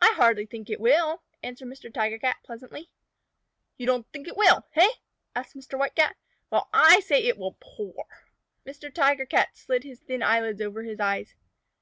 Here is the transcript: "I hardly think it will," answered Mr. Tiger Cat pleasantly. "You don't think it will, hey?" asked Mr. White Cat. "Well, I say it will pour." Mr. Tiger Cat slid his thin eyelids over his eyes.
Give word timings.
"I 0.00 0.14
hardly 0.16 0.46
think 0.46 0.70
it 0.70 0.80
will," 0.80 1.22
answered 1.42 1.68
Mr. 1.68 1.92
Tiger 1.92 2.18
Cat 2.18 2.36
pleasantly. 2.42 2.88
"You 3.76 3.84
don't 3.84 4.10
think 4.10 4.26
it 4.26 4.34
will, 4.34 4.64
hey?" 4.72 4.88
asked 5.34 5.54
Mr. 5.54 5.78
White 5.78 5.94
Cat. 5.94 6.16
"Well, 6.48 6.70
I 6.72 7.00
say 7.00 7.22
it 7.22 7.36
will 7.36 7.58
pour." 7.60 8.06
Mr. 8.64 8.90
Tiger 8.90 9.26
Cat 9.26 9.54
slid 9.54 9.84
his 9.84 10.00
thin 10.00 10.22
eyelids 10.22 10.62
over 10.62 10.84
his 10.84 11.00
eyes. 11.00 11.34